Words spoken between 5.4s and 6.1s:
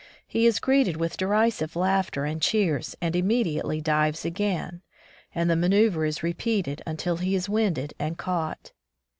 the maneuver